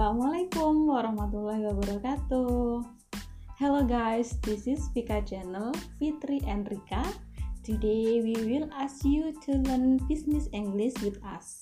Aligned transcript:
Assalamualaikum 0.00 0.88
warahmatullahi 0.88 1.60
wabarakatuh. 1.60 2.88
Hello 3.60 3.84
guys, 3.84 4.32
this 4.40 4.64
is 4.64 4.88
Vika 4.96 5.20
channel 5.20 5.76
Fitri 6.00 6.40
and 6.48 6.64
Rika. 6.72 7.04
Today 7.60 8.24
we 8.24 8.32
will 8.32 8.64
ask 8.72 9.04
you 9.04 9.36
to 9.44 9.60
learn 9.60 10.00
business 10.08 10.48
English 10.56 10.96
with 11.04 11.20
us. 11.20 11.60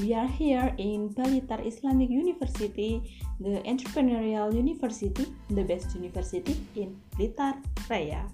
We 0.00 0.16
are 0.16 0.24
here 0.24 0.72
in 0.80 1.12
Balitar 1.12 1.60
Islamic 1.60 2.08
University, 2.08 3.04
the 3.36 3.60
entrepreneurial 3.68 4.48
university, 4.48 5.28
the 5.52 5.60
best 5.68 5.92
university 5.92 6.56
in 6.72 6.96
Blitar 7.20 7.60
Raya. 7.92 8.32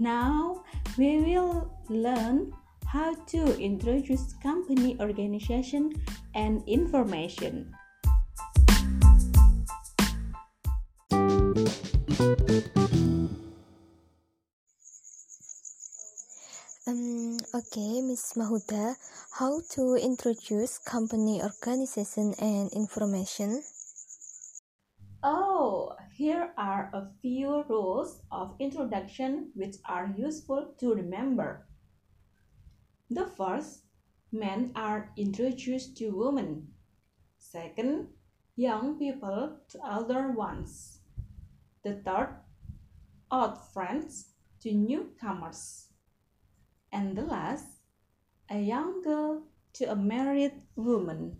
Now 0.00 0.64
we 0.96 1.20
will 1.20 1.68
learn 1.92 2.56
how 2.88 3.12
to 3.36 3.60
introduce 3.60 4.32
company 4.40 4.96
organization 5.04 5.92
and 6.32 6.64
information. 6.64 7.76
Um, 16.88 17.36
okay, 17.52 18.00
Miss 18.00 18.34
Mahuda, 18.38 18.94
how 19.38 19.60
to 19.74 19.96
introduce 19.96 20.78
company 20.78 21.42
organization 21.42 22.32
and 22.38 22.70
information? 22.72 23.62
Oh, 25.24 25.96
here 26.14 26.54
are 26.56 26.90
a 26.94 27.10
few 27.20 27.64
rules 27.68 28.22
of 28.30 28.54
introduction 28.60 29.50
which 29.54 29.76
are 29.84 30.14
useful 30.16 30.74
to 30.78 30.94
remember. 30.94 31.66
The 33.10 33.26
first, 33.26 33.82
men 34.30 34.70
are 34.76 35.10
introduced 35.16 35.96
to 35.98 36.10
women. 36.10 36.68
Second, 37.38 38.14
young 38.56 38.98
people 38.98 39.52
to 39.68 39.78
elder 39.84 40.32
ones. 40.32 41.04
The 41.84 42.00
third, 42.00 42.40
old 43.30 43.60
friends 43.72 44.32
to 44.64 44.72
newcomers. 44.72 45.92
And 46.90 47.16
the 47.16 47.22
last, 47.22 47.68
a 48.48 48.58
young 48.58 49.02
girl 49.04 49.42
to 49.74 49.92
a 49.92 49.94
married 49.94 50.56
woman. 50.74 51.36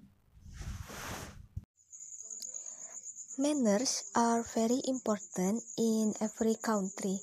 Manners 3.38 4.12
are 4.14 4.44
very 4.54 4.80
important 4.84 5.64
in 5.78 6.12
every 6.20 6.56
country, 6.60 7.16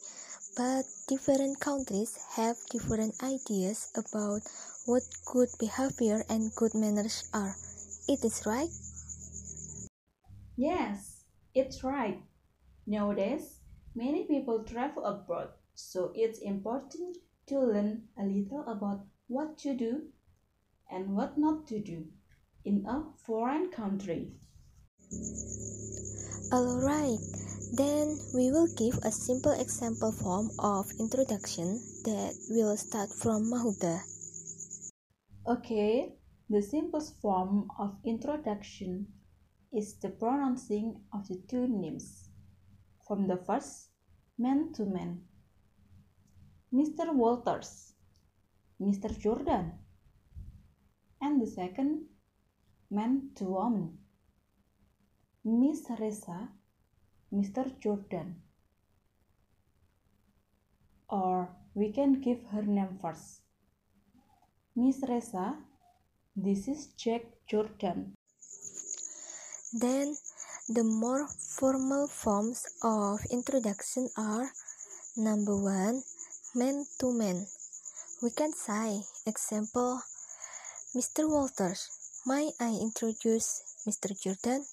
but 0.57 0.85
different 1.07 1.59
countries 1.59 2.17
have 2.33 2.57
different 2.71 3.13
ideas 3.21 3.93
about 3.93 4.41
what 4.85 5.03
good 5.25 5.49
behavior 5.59 6.25
and 6.29 6.53
good 6.55 6.73
manners 6.73 7.29
are. 7.33 7.55
It 8.07 8.25
is 8.25 8.41
right? 8.45 8.69
Yes, 10.55 11.23
it's 11.55 11.83
right. 11.83 12.21
Nowadays, 12.85 13.59
many 13.95 14.25
people 14.25 14.63
travel 14.63 15.03
abroad, 15.03 15.49
so 15.73 16.11
it's 16.13 16.39
important 16.39 17.17
to 17.47 17.59
learn 17.59 18.03
a 18.19 18.23
little 18.23 18.63
about 18.67 19.05
what 19.27 19.57
to 19.59 19.75
do 19.75 20.09
and 20.91 21.15
what 21.15 21.37
not 21.37 21.65
to 21.67 21.79
do 21.79 22.05
in 22.65 22.85
a 22.85 23.03
foreign 23.25 23.71
country. 23.71 24.33
Alright, 26.53 27.19
then 27.75 28.15
we 28.35 28.51
will 28.51 28.67
give 28.77 28.99
a 29.03 29.11
simple 29.11 29.53
example 29.59 30.11
form 30.11 30.51
of 30.59 30.85
introduction 30.99 31.81
that 32.05 32.35
will 32.49 32.77
start 32.77 33.09
from 33.09 33.49
Mahuda. 33.49 34.01
Okay, 35.47 36.13
the 36.49 36.61
simplest 36.61 37.19
form 37.21 37.69
of 37.79 37.97
introduction 38.05 39.07
is 39.73 39.95
the 39.99 40.09
pronouncing 40.09 41.01
of 41.13 41.27
the 41.27 41.41
two 41.47 41.67
names. 41.67 42.29
From 43.07 43.27
the 43.27 43.37
first, 43.37 43.89
man 44.37 44.71
to 44.73 44.85
man. 44.85 45.21
Mr. 46.73 47.13
Walters, 47.13 47.93
Mr. 48.81 49.17
Jordan. 49.19 49.73
And 51.21 51.41
the 51.41 51.47
second, 51.47 52.05
man 52.89 53.31
to 53.35 53.45
woman. 53.45 53.97
Miss 55.43 55.85
Reza, 55.99 56.49
Mr. 57.33 57.77
Jordan. 57.79 58.41
Or 61.09 61.49
we 61.73 61.91
can 61.91 62.21
give 62.21 62.43
her 62.51 62.61
name 62.61 62.97
first. 63.01 63.41
Miss 64.75 65.03
Reza, 65.07 65.57
this 66.35 66.67
is 66.67 66.87
Jack 66.93 67.23
Jordan. 67.47 68.15
Then, 69.73 70.15
the 70.69 70.83
more 70.83 71.27
formal 71.27 72.07
forms 72.07 72.61
of 72.83 73.25
introduction 73.31 74.07
are 74.15 74.53
number 75.17 75.57
one, 75.57 76.03
man 76.53 76.85
to 76.99 77.11
man. 77.11 77.47
We 78.21 78.29
can 78.29 78.53
say, 78.53 79.01
example, 79.25 79.99
Mr. 80.95 81.27
Walters, 81.27 81.89
may 82.27 82.51
I 82.59 82.77
introduce 82.79 83.81
Mr. 83.89 84.13
Jordan? 84.13 84.63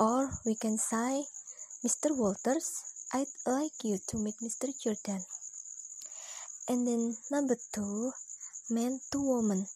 Or 0.00 0.28
we 0.44 0.56
can 0.56 0.76
say, 0.76 1.22
Mr. 1.86 2.10
Walters, 2.10 2.82
I'd 3.14 3.30
like 3.46 3.78
you 3.84 3.98
to 4.08 4.18
meet 4.18 4.42
Mr. 4.42 4.74
Jordan. 4.82 5.22
And 6.68 6.84
then 6.84 7.14
number 7.30 7.56
two, 7.72 8.10
man 8.70 8.98
to 9.12 9.22
woman. 9.22 9.66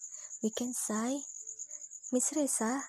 We 0.43 0.51
can 0.51 0.75
say, 0.75 1.23
Miss 2.11 2.33
Reza, 2.35 2.83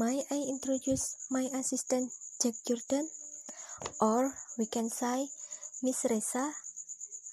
may 0.00 0.24
I 0.32 0.40
introduce 0.48 1.28
my 1.30 1.44
assistant 1.52 2.08
Jack 2.40 2.54
Jordan? 2.66 3.04
Or 4.00 4.32
we 4.56 4.64
can 4.64 4.88
say, 4.88 5.28
Miss 5.82 6.06
Reza, 6.08 6.52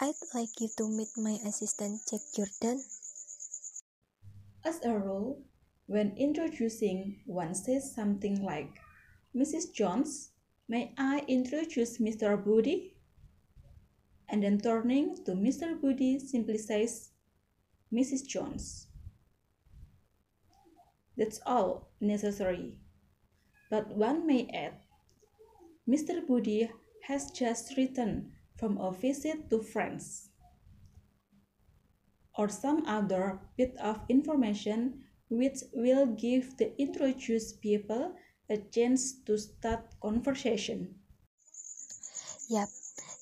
I'd 0.01 0.19
like 0.35 0.59
you 0.59 0.67
to 0.75 0.89
meet 0.91 1.07
my 1.15 1.39
assistant 1.47 2.01
Jack 2.11 2.19
Jordan. 2.35 2.83
As 4.65 4.83
a 4.83 4.91
rule, 4.91 5.43
when 5.85 6.11
introducing, 6.17 7.23
one 7.25 7.55
says 7.55 7.95
something 7.95 8.43
like, 8.43 8.75
Mrs. 9.33 9.71
Jones, 9.71 10.31
may 10.67 10.91
I 10.97 11.23
introduce 11.25 11.99
Mr. 11.99 12.35
Budi? 12.35 12.99
And 14.27 14.43
then 14.43 14.59
turning 14.59 15.15
to 15.23 15.31
Mr. 15.31 15.79
Budi 15.79 16.19
simply 16.19 16.57
says, 16.57 17.11
Mrs. 17.93 18.27
Jones. 18.27 18.87
That's 21.17 21.39
all 21.45 21.89
necessary. 21.99 22.77
But 23.69 23.95
one 23.97 24.25
may 24.25 24.47
add, 24.53 24.79
Mr. 25.87 26.25
Budi 26.25 26.69
has 27.07 27.31
just 27.31 27.75
returned 27.75 28.31
from 28.55 28.77
a 28.77 28.91
visit 28.91 29.49
to 29.49 29.61
France. 29.61 30.29
Or 32.37 32.49
some 32.49 32.85
other 32.85 33.39
bit 33.57 33.75
of 33.77 34.01
information 34.09 35.03
which 35.29 35.63
will 35.73 36.05
give 36.05 36.57
the 36.57 36.79
introduced 36.79 37.61
people 37.61 38.15
a 38.49 38.57
chance 38.57 39.13
to 39.25 39.37
start 39.37 39.99
conversation. 40.01 40.95
Yep, 42.49 42.69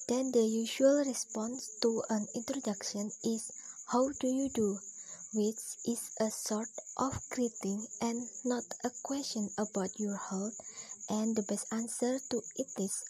then 0.08 0.32
the 0.32 0.44
usual 0.44 1.04
response 1.06 1.80
to 1.82 2.04
an 2.10 2.28
introduction 2.36 3.10
is 3.24 3.52
How 3.92 4.10
do 4.20 4.28
you 4.28 4.50
do? 4.54 4.78
Which 5.36 5.78
is 5.86 6.12
a 6.20 6.32
sort 6.32 6.70
of 6.98 7.20
greeting 7.30 7.86
and 8.02 8.28
not 8.46 8.64
a 8.86 8.90
question 9.04 9.50
about 9.58 10.00
your 10.00 10.16
health, 10.18 10.58
and 11.10 11.36
the 11.36 11.44
best 11.44 11.68
answer 11.74 12.20
to 12.30 12.42
it 12.58 12.72
is 12.80 13.04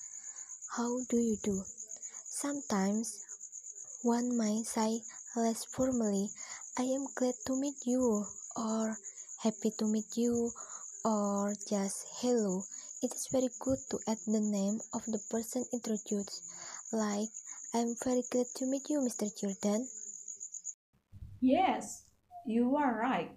How 0.75 0.97
do 1.09 1.17
you 1.17 1.37
do? 1.43 1.63
Sometimes 1.65 3.25
one 4.03 4.35
might 4.37 4.65
say 4.65 5.01
less 5.35 5.65
formally, 5.65 6.31
I 6.77 6.83
am 6.83 7.05
glad 7.15 7.35
to 7.45 7.55
meet 7.55 7.85
you, 7.85 8.25
or 8.55 8.97
happy 9.43 9.71
to 9.77 9.85
meet 9.85 10.17
you, 10.17 10.51
or 11.03 11.53
just 11.69 12.05
hello. 12.21 12.63
It 13.03 13.13
is 13.13 13.27
very 13.31 13.49
good 13.59 13.79
to 13.91 13.99
add 14.07 14.17
the 14.25 14.41
name 14.41 14.79
of 14.93 15.05
the 15.05 15.19
person 15.29 15.65
introduced, 15.71 16.43
like 16.91 17.29
I'm 17.73 17.95
very 18.03 18.23
glad 18.31 18.47
to 18.55 18.65
meet 18.65 18.89
you, 18.89 18.99
Mr. 19.01 19.29
Jordan. 19.39 19.87
Yes, 21.41 22.04
you 22.45 22.75
are 22.77 22.99
right. 23.01 23.33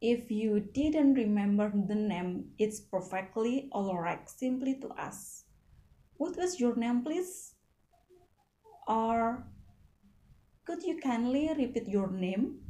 If 0.00 0.30
you 0.30 0.60
didn't 0.60 1.14
remember 1.14 1.72
the 1.74 1.94
name, 1.94 2.52
it's 2.58 2.80
perfectly 2.80 3.68
alright 3.72 4.28
simply 4.28 4.78
to 4.80 4.92
ask, 4.96 5.44
What 6.16 6.36
was 6.36 6.60
your 6.60 6.76
name, 6.76 7.02
please? 7.02 7.54
Or 8.86 9.44
could 10.64 10.82
you 10.82 11.00
kindly 11.00 11.50
repeat 11.56 11.88
your 11.88 12.10
name? 12.10 12.60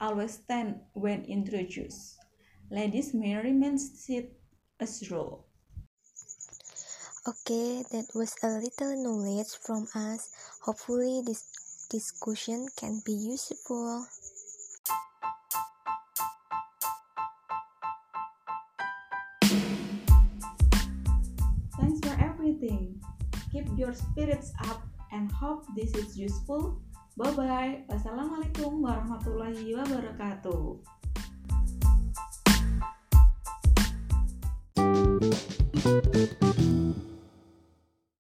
Always 0.00 0.34
stand 0.34 0.80
when 0.94 1.24
introduced. 1.24 2.18
Ladies 2.70 3.12
may 3.12 3.36
remain 3.36 3.78
seated 3.78 4.30
as 4.80 5.10
rule. 5.10 5.46
Okay, 7.28 7.84
that 7.92 8.06
was 8.14 8.34
a 8.42 8.48
little 8.48 8.96
knowledge 8.98 9.54
from 9.62 9.86
us. 9.94 10.30
Hopefully, 10.62 11.22
this 11.24 11.44
Discussion 11.92 12.68
can 12.74 13.02
be 13.04 13.12
useful. 13.12 14.06
Thanks 21.76 22.00
for 22.00 22.16
everything. 22.16 22.96
Keep 23.52 23.76
your 23.76 23.92
spirits 23.92 24.56
up 24.72 24.80
and 25.12 25.30
hope 25.32 25.68
this 25.76 25.92
is 25.92 26.16
useful. 26.16 26.80
Bye 27.20 27.36
bye. 27.36 27.84
Wassalamualaikum 27.92 28.80
warahmatullahi 28.80 29.76
wabarakatuh. 29.76 30.80